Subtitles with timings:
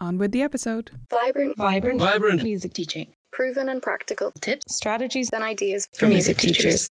[0.00, 0.90] On with the episode.
[1.10, 2.42] Vibrant, Vibrant, Vibrant.
[2.42, 3.12] music teaching.
[3.32, 6.88] proven and practical Tips, strategies and ideas for music teachers.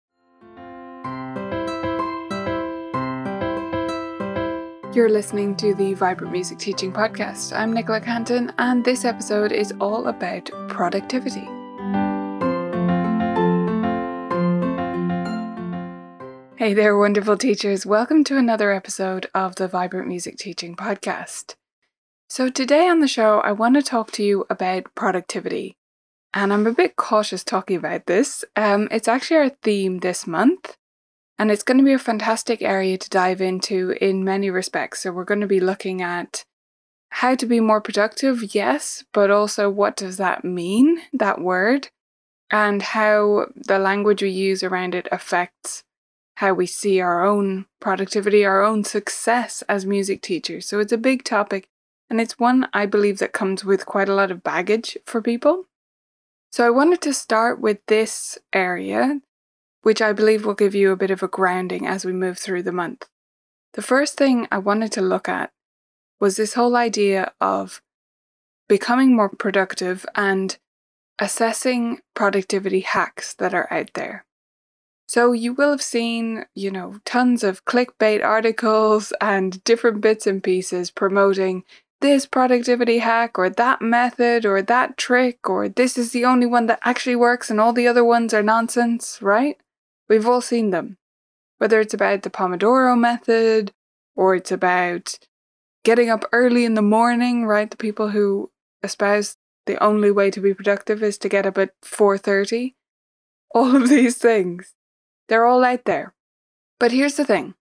[4.93, 7.51] You're listening to the Vibrant Music Teaching Podcast.
[7.55, 11.47] I'm Nicola Cantan, and this episode is all about productivity.
[16.57, 17.85] Hey there, wonderful teachers.
[17.85, 21.55] Welcome to another episode of the Vibrant Music Teaching Podcast.
[22.31, 25.77] So, today on the show, I want to talk to you about productivity.
[26.31, 28.45] And I'm a bit cautious talking about this.
[28.55, 30.77] Um, it's actually our theme this month.
[31.39, 35.01] And it's going to be a fantastic area to dive into in many respects.
[35.01, 36.45] So, we're going to be looking at
[37.09, 41.87] how to be more productive, yes, but also what does that mean, that word,
[42.51, 45.83] and how the language we use around it affects
[46.35, 50.67] how we see our own productivity, our own success as music teachers.
[50.67, 51.68] So, it's a big topic,
[52.09, 55.65] and it's one I believe that comes with quite a lot of baggage for people.
[56.51, 59.21] So, I wanted to start with this area
[59.81, 62.63] which I believe will give you a bit of a grounding as we move through
[62.63, 63.07] the month.
[63.73, 65.51] The first thing I wanted to look at
[66.19, 67.81] was this whole idea of
[68.67, 70.57] becoming more productive and
[71.17, 74.25] assessing productivity hacks that are out there.
[75.07, 80.43] So, you will have seen, you know, tons of clickbait articles and different bits and
[80.43, 81.63] pieces promoting
[82.01, 86.65] this productivity hack or that method or that trick or this is the only one
[86.67, 89.57] that actually works and all the other ones are nonsense, right?
[90.07, 90.97] We've all seen them.
[91.57, 93.73] Whether it's about the Pomodoro method
[94.15, 95.19] or it's about
[95.83, 97.69] getting up early in the morning, right?
[97.69, 99.35] The people who espouse
[99.65, 102.75] the only way to be productive is to get up at 4:30.
[103.53, 104.73] All of these things.
[105.27, 106.13] They're all out there.
[106.79, 107.55] But here's the thing.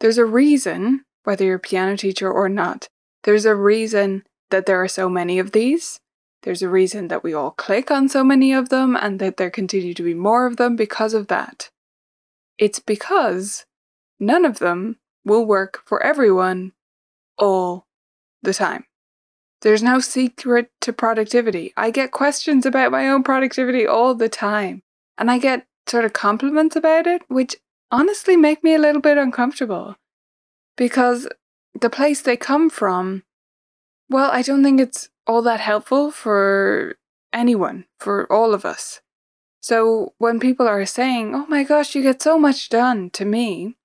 [0.00, 2.88] There's a reason, whether you're a piano teacher or not,
[3.24, 6.00] there's a reason that there are so many of these.
[6.42, 9.50] There's a reason that we all click on so many of them and that there
[9.50, 11.70] continue to be more of them because of that.
[12.58, 13.64] It's because
[14.18, 16.72] none of them will work for everyone
[17.38, 17.86] all
[18.42, 18.86] the time.
[19.62, 21.72] There's no secret to productivity.
[21.76, 24.82] I get questions about my own productivity all the time,
[25.16, 27.54] and I get sort of compliments about it, which
[27.92, 29.96] honestly make me a little bit uncomfortable
[30.76, 31.28] because
[31.78, 33.24] the place they come from,
[34.08, 36.96] well, I don't think it's all that helpful for
[37.32, 39.00] anyone, for all of us.
[39.60, 43.76] So when people are saying, oh my gosh, you get so much done to me,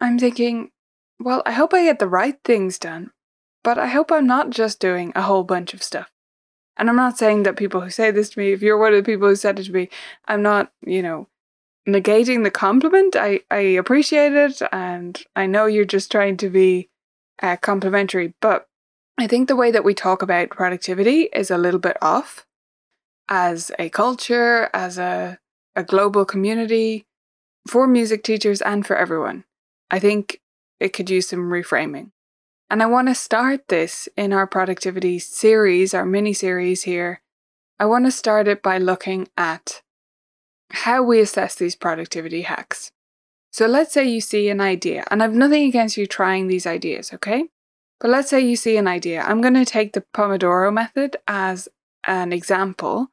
[0.00, 0.70] I'm thinking,
[1.20, 3.12] well, I hope I get the right things done,
[3.62, 6.10] but I hope I'm not just doing a whole bunch of stuff.
[6.76, 9.04] And I'm not saying that people who say this to me, if you're one of
[9.04, 9.88] the people who said it to me,
[10.26, 11.28] I'm not, you know,
[11.86, 13.14] negating the compliment.
[13.14, 16.88] I, I appreciate it and I know you're just trying to be
[17.42, 18.66] uh, complimentary, but
[19.18, 22.46] I think the way that we talk about productivity is a little bit off
[23.28, 25.38] as a culture, as a,
[25.76, 27.04] a global community,
[27.68, 29.44] for music teachers and for everyone.
[29.90, 30.40] I think
[30.80, 32.10] it could use some reframing.
[32.70, 37.20] And I want to start this in our productivity series, our mini series here.
[37.78, 39.82] I want to start it by looking at
[40.70, 42.90] how we assess these productivity hacks.
[43.52, 47.12] So let's say you see an idea, and I've nothing against you trying these ideas,
[47.12, 47.48] okay?
[48.00, 49.22] But let's say you see an idea.
[49.22, 51.68] I'm going to take the Pomodoro method as
[52.04, 53.08] an example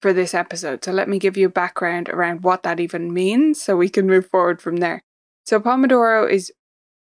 [0.00, 0.82] for this episode.
[0.84, 4.06] So let me give you a background around what that even means so we can
[4.06, 5.04] move forward from there.
[5.44, 6.52] So Pomodoro is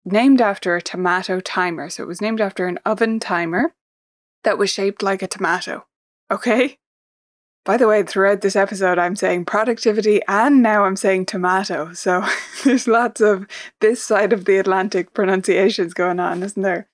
[0.06, 1.90] named after a tomato timer.
[1.90, 3.74] So it was named after an oven timer
[4.44, 5.86] that was shaped like a tomato.
[6.30, 6.78] Okay?
[7.64, 11.94] By the way, throughout this episode, I'm saying productivity and now I'm saying tomato.
[11.94, 12.26] So
[12.64, 13.48] there's lots of
[13.82, 16.88] this side of the Atlantic pronunciations going on, isn't there?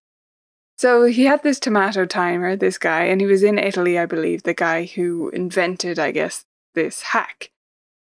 [0.78, 4.44] So he had this tomato timer, this guy, and he was in Italy, I believe,
[4.44, 7.50] the guy who invented, I guess, this hack.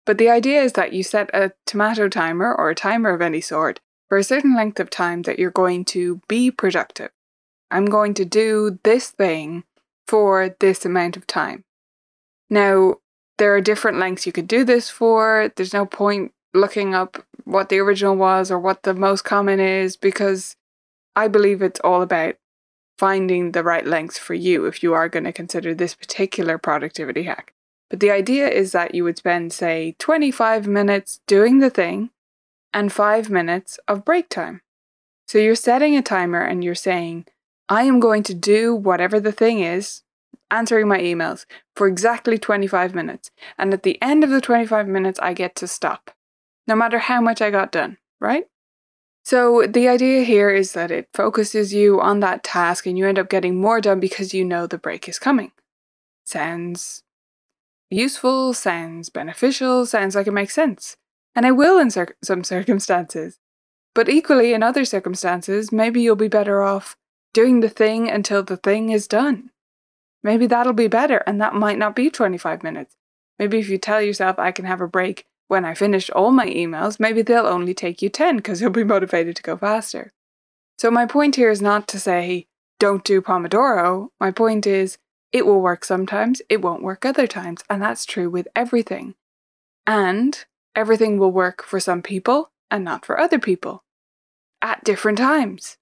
[0.05, 3.41] But the idea is that you set a tomato timer or a timer of any
[3.41, 3.79] sort
[4.09, 7.11] for a certain length of time that you're going to be productive.
[7.69, 9.63] I'm going to do this thing
[10.07, 11.63] for this amount of time.
[12.53, 12.97] Now,
[13.39, 15.51] there are different lengths you could do this for.
[15.55, 19.97] There's no point looking up what the original was or what the most common is
[19.97, 20.55] because
[21.15, 22.35] I believe it's all about
[22.99, 27.23] finding the right length for you if you are going to consider this particular productivity
[27.23, 27.55] hack.
[27.89, 32.11] But the idea is that you would spend, say, 25 minutes doing the thing
[32.71, 34.61] and five minutes of break time.
[35.27, 37.25] So you're setting a timer and you're saying,
[37.67, 40.02] I am going to do whatever the thing is,
[40.53, 41.45] answering my emails
[41.75, 43.31] for exactly 25 minutes.
[43.57, 46.11] And at the end of the 25 minutes, I get to stop,
[46.67, 48.45] no matter how much I got done, right?
[49.25, 53.17] So, the idea here is that it focuses you on that task and you end
[53.17, 55.51] up getting more done because you know the break is coming.
[56.25, 57.03] Sounds
[57.89, 60.97] useful, sounds beneficial, sounds like it makes sense.
[61.35, 63.39] And it will in cir- some circumstances.
[63.95, 66.97] But equally, in other circumstances, maybe you'll be better off
[67.33, 69.51] doing the thing until the thing is done.
[70.23, 72.95] Maybe that'll be better, and that might not be 25 minutes.
[73.37, 76.47] Maybe if you tell yourself, I can have a break when I finish all my
[76.47, 80.11] emails, maybe they'll only take you 10 because you'll be motivated to go faster.
[80.79, 82.47] So, my point here is not to say,
[82.79, 84.09] don't do Pomodoro.
[84.19, 84.97] My point is,
[85.31, 89.15] it will work sometimes, it won't work other times, and that's true with everything.
[89.85, 90.43] And
[90.75, 93.83] everything will work for some people and not for other people
[94.61, 95.77] at different times.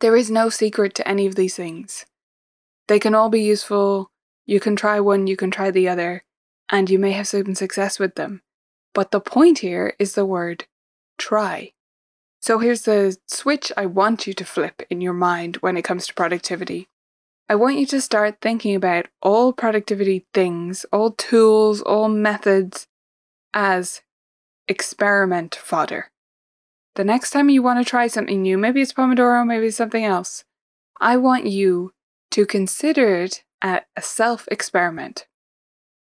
[0.00, 2.06] There is no secret to any of these things.
[2.90, 4.10] They can all be useful.
[4.46, 6.24] You can try one, you can try the other,
[6.68, 8.42] and you may have some success with them.
[8.94, 10.64] But the point here is the word
[11.16, 11.70] try.
[12.42, 16.08] So here's the switch I want you to flip in your mind when it comes
[16.08, 16.88] to productivity.
[17.48, 22.88] I want you to start thinking about all productivity things, all tools, all methods
[23.54, 24.02] as
[24.66, 26.10] experiment fodder.
[26.96, 30.04] The next time you want to try something new, maybe it's Pomodoro, maybe it's something
[30.04, 30.42] else,
[31.00, 31.92] I want you
[32.30, 35.26] to consider it a self experiment.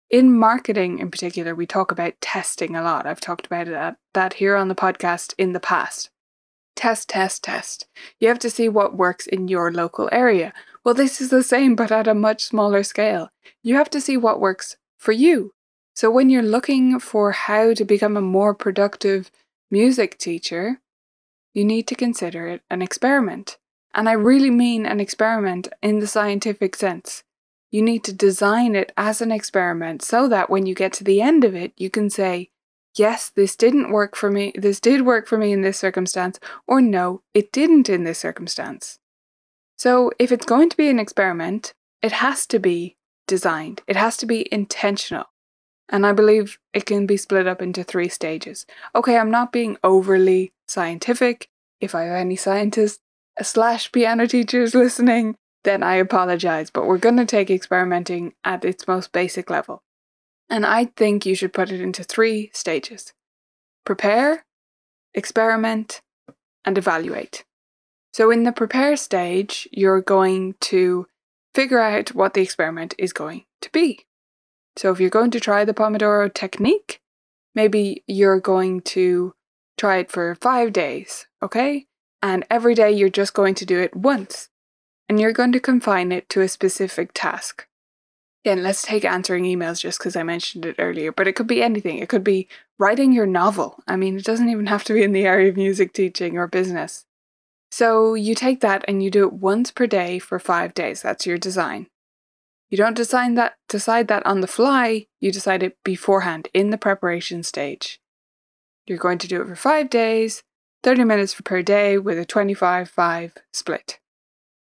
[0.08, 3.06] In marketing, in particular, we talk about testing a lot.
[3.06, 6.10] I've talked about that, that here on the podcast in the past.
[6.76, 7.86] Test, test, test.
[8.20, 10.52] You have to see what works in your local area.
[10.84, 13.30] Well, this is the same, but at a much smaller scale.
[13.62, 15.52] You have to see what works for you.
[15.94, 19.30] So, when you're looking for how to become a more productive
[19.70, 20.80] music teacher,
[21.54, 23.56] you need to consider it an experiment.
[23.96, 27.24] And I really mean an experiment in the scientific sense.
[27.70, 31.22] You need to design it as an experiment so that when you get to the
[31.22, 32.50] end of it, you can say,
[32.94, 36.82] yes, this didn't work for me, this did work for me in this circumstance, or
[36.82, 38.98] no, it didn't in this circumstance.
[39.78, 41.72] So if it's going to be an experiment,
[42.02, 42.96] it has to be
[43.26, 45.24] designed, it has to be intentional.
[45.88, 48.66] And I believe it can be split up into three stages.
[48.94, 51.48] Okay, I'm not being overly scientific.
[51.80, 53.00] If I have any scientists
[53.42, 58.86] slash piano teachers listening, then I apologize, but we're going to take experimenting at its
[58.86, 59.82] most basic level.
[60.48, 63.12] And I think you should put it into three stages
[63.84, 64.44] prepare,
[65.14, 66.00] experiment,
[66.64, 67.44] and evaluate.
[68.12, 71.06] So, in the prepare stage, you're going to
[71.54, 74.06] figure out what the experiment is going to be.
[74.76, 77.00] So, if you're going to try the Pomodoro technique,
[77.54, 79.34] maybe you're going to
[79.76, 81.86] try it for five days, okay?
[82.22, 84.48] And every day you're just going to do it once
[85.08, 87.66] and you're going to confine it to a specific task.
[88.44, 91.62] Again, let's take answering emails just because I mentioned it earlier, but it could be
[91.62, 91.98] anything.
[91.98, 93.82] It could be writing your novel.
[93.88, 96.46] I mean, it doesn't even have to be in the area of music teaching or
[96.46, 97.04] business.
[97.70, 101.02] So you take that and you do it once per day for five days.
[101.02, 101.88] That's your design.
[102.70, 106.78] You don't design that decide that on the fly, you decide it beforehand in the
[106.78, 108.00] preparation stage.
[108.86, 110.42] You're going to do it for five days,
[110.86, 113.98] 30 minutes per day with a 25 5 split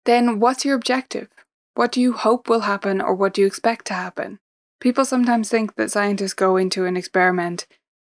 [0.05, 1.29] then what's your objective?
[1.75, 4.38] What do you hope will happen or what do you expect to happen?
[4.81, 7.67] People sometimes think that scientists go into an experiment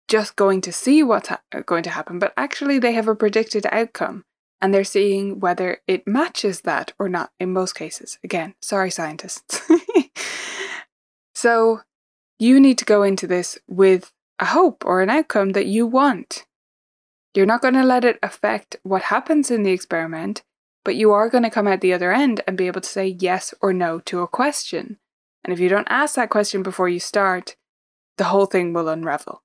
[0.08, 3.14] just going to see what's ha- uh, going to happen, but actually they have a
[3.14, 4.24] predicted outcome
[4.60, 8.18] and they're seeing whether it matches that or not in most cases.
[8.24, 9.60] Again, sorry, scientists.
[11.34, 11.80] so
[12.38, 16.46] you need to go into this with a hope or an outcome that you want.
[17.34, 20.42] You're not going to let it affect what happens in the experiment
[20.84, 23.06] but you are going to come out the other end and be able to say
[23.06, 24.98] yes or no to a question.
[25.44, 27.56] And if you don't ask that question before you start,
[28.18, 29.42] the whole thing will unravel.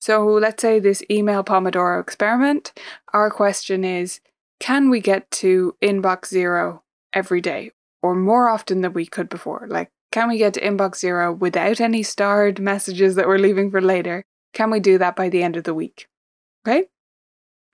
[0.00, 2.72] So let's say this email Pomodoro experiment,
[3.12, 4.20] our question is
[4.60, 9.66] can we get to inbox zero every day or more often than we could before?
[9.68, 13.80] Like, can we get to inbox zero without any starred messages that we're leaving for
[13.80, 14.24] later?
[14.52, 16.08] Can we do that by the end of the week?
[16.66, 16.86] Okay.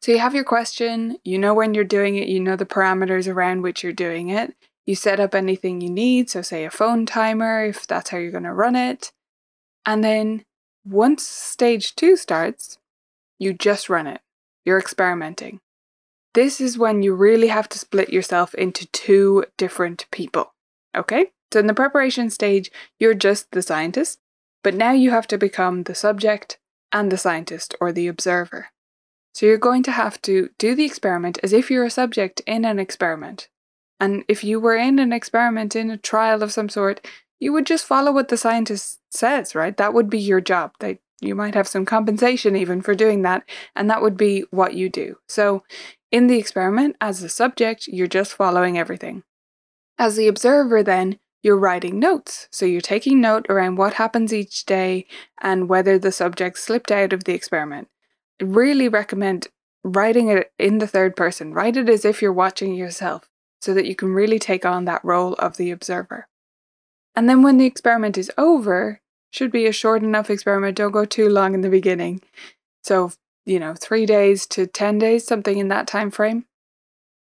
[0.01, 3.33] So you have your question, you know when you're doing it, you know the parameters
[3.33, 4.55] around which you're doing it.
[4.87, 8.31] You set up anything you need, so say a phone timer if that's how you're
[8.31, 9.13] going to run it.
[9.85, 10.45] And then
[10.85, 12.79] once stage two starts,
[13.39, 14.21] you just run it.
[14.65, 15.61] You're experimenting.
[16.35, 20.55] This is when you really have to split yourself into two different people.
[20.97, 21.33] Okay?
[21.53, 24.21] So in the preparation stage, you're just the scientist,
[24.63, 26.59] but now you have to become the subject
[26.93, 28.69] and the scientist or the observer.
[29.39, 32.65] So you're going to have to do the experiment as if you're a subject in
[32.65, 33.47] an experiment.
[34.01, 37.07] And if you were in an experiment, in a trial of some sort,
[37.39, 39.77] you would just follow what the scientist says, right?
[39.77, 40.73] That would be your job.
[40.81, 44.75] They, you might have some compensation even for doing that, and that would be what
[44.75, 45.19] you do.
[45.29, 45.63] So,
[46.11, 49.23] in the experiment, as a subject, you're just following everything.
[50.01, 52.49] As the observer, then, you're writing notes.
[52.51, 55.07] So, you're taking note around what happens each day
[55.41, 57.87] and whether the subject slipped out of the experiment.
[58.41, 59.49] Really recommend
[59.85, 61.53] writing it in the third person.
[61.53, 63.29] Write it as if you're watching yourself
[63.61, 66.29] so that you can really take on that role of the observer.
[67.17, 71.05] And then when the experiment is over, should be a short enough experiment, don't go
[71.05, 72.21] too long in the beginning.
[72.83, 73.13] So,
[73.45, 76.47] you know, 3 days to 10 days, something in that time frame.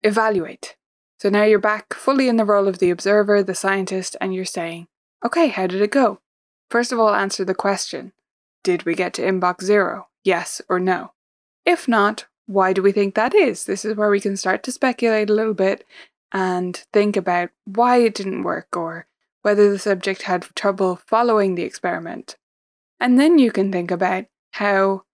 [0.02, 0.76] Evaluate.
[1.20, 4.44] So now you're back fully in the role of the observer, the scientist, and you're
[4.44, 4.86] saying,
[5.24, 6.20] "Okay, how did it go?"
[6.70, 8.12] First of all, answer the question.
[8.62, 10.06] Did we get to inbox 0?
[10.28, 11.12] Yes or no?
[11.64, 13.64] If not, why do we think that is?
[13.64, 15.86] This is where we can start to speculate a little bit
[16.32, 19.06] and think about why it didn't work or
[19.40, 22.36] whether the subject had trouble following the experiment.
[23.00, 25.04] And then you can think about how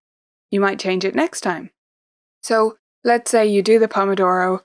[0.50, 1.70] you might change it next time.
[2.42, 4.62] So let's say you do the Pomodoro,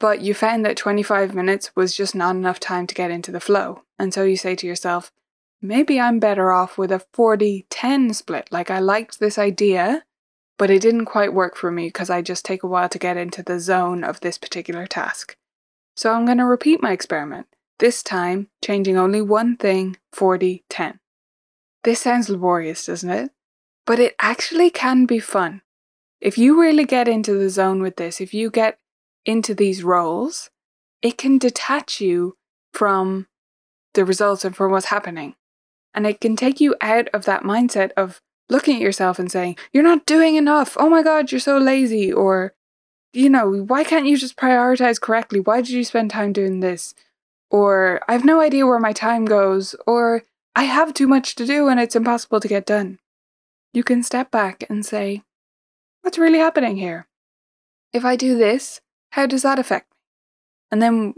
[0.00, 3.38] but you found that 25 minutes was just not enough time to get into the
[3.38, 3.84] flow.
[3.96, 5.12] And so you say to yourself,
[5.64, 8.48] maybe I'm better off with a 40 10 split.
[8.52, 10.04] Like I liked this idea,
[10.58, 13.16] but it didn't quite work for me because I just take a while to get
[13.16, 15.36] into the zone of this particular task.
[15.96, 17.46] So I'm going to repeat my experiment,
[17.78, 21.00] this time changing only one thing 40 10.
[21.82, 23.30] This sounds laborious, doesn't it?
[23.86, 25.62] But it actually can be fun.
[26.20, 28.78] If you really get into the zone with this, if you get
[29.24, 30.50] into these roles,
[31.02, 32.36] it can detach you
[32.72, 33.26] from
[33.92, 35.34] the results and from what's happening.
[35.94, 39.56] And it can take you out of that mindset of looking at yourself and saying,
[39.72, 40.76] You're not doing enough.
[40.78, 42.12] Oh my God, you're so lazy.
[42.12, 42.54] Or
[43.12, 45.38] you know, why can't you just prioritize correctly?
[45.38, 46.94] Why did you spend time doing this?
[47.48, 49.76] Or I have no idea where my time goes.
[49.86, 50.24] Or
[50.56, 52.98] I have too much to do and it's impossible to get done.
[53.72, 55.22] You can step back and say,
[56.02, 57.06] what's really happening here?
[57.92, 59.96] If I do this, how does that affect me?
[60.72, 61.14] And then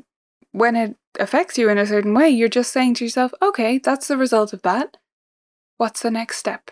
[0.57, 4.09] when it affects you in a certain way, you're just saying to yourself, okay, that's
[4.09, 4.97] the result of that.
[5.77, 6.71] What's the next step?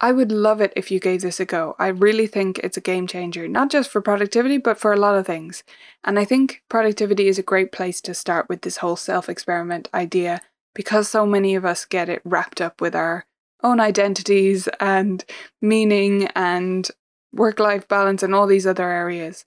[0.00, 1.76] I would love it if you gave this a go.
[1.78, 5.14] I really think it's a game changer, not just for productivity, but for a lot
[5.14, 5.62] of things.
[6.04, 9.90] And I think productivity is a great place to start with this whole self experiment
[9.92, 10.40] idea
[10.74, 13.26] because so many of us get it wrapped up with our
[13.62, 15.22] own identities and
[15.60, 16.90] meaning and
[17.30, 19.44] work life balance and all these other areas.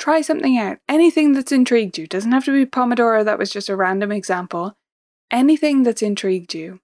[0.00, 0.78] Try something out.
[0.88, 2.06] Anything that's intrigued you.
[2.06, 4.74] Doesn't have to be Pomodoro, that was just a random example.
[5.30, 6.80] Anything that's intrigued you.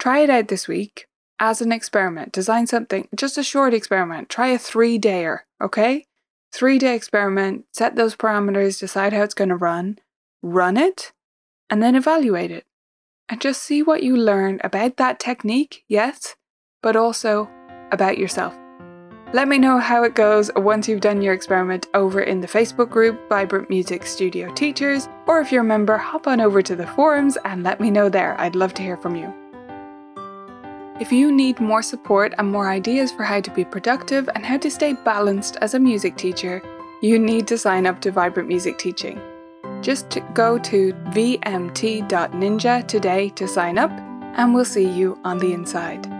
[0.00, 1.06] Try it out this week
[1.38, 2.32] as an experiment.
[2.32, 4.28] Design something, just a short experiment.
[4.28, 6.06] Try a three dayer, okay?
[6.52, 10.00] Three day experiment, set those parameters, decide how it's going to run,
[10.42, 11.12] run it,
[11.70, 12.66] and then evaluate it.
[13.28, 16.34] And just see what you learn about that technique, yes,
[16.82, 17.48] but also
[17.92, 18.59] about yourself.
[19.32, 22.90] Let me know how it goes once you've done your experiment over in the Facebook
[22.90, 26.88] group Vibrant Music Studio Teachers, or if you're a member, hop on over to the
[26.88, 28.34] forums and let me know there.
[28.40, 29.32] I'd love to hear from you.
[31.00, 34.56] If you need more support and more ideas for how to be productive and how
[34.56, 36.60] to stay balanced as a music teacher,
[37.00, 39.20] you need to sign up to Vibrant Music Teaching.
[39.80, 46.19] Just go to vmt.ninja today to sign up, and we'll see you on the inside.